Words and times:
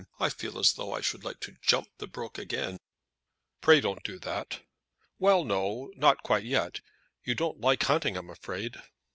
I 0.19 0.29
feel 0.29 0.57
as 0.57 0.73
though 0.73 0.93
I 0.93 1.01
should 1.01 1.23
like 1.23 1.39
to 1.41 1.57
jump 1.61 1.87
the 1.99 2.07
brook 2.07 2.39
again 2.39 2.69
immediately." 2.79 2.85
"Pray 3.61 3.81
don't 3.81 4.03
do 4.03 4.17
that." 4.17 4.61
"Well, 5.19 5.43
no; 5.45 5.91
not 5.95 6.23
quite 6.23 6.43
yet. 6.43 6.81
You 7.23 7.35
don't 7.35 7.61
like 7.61 7.83
hunting, 7.83 8.17
I'm 8.17 8.31
afraid?" 8.31 8.81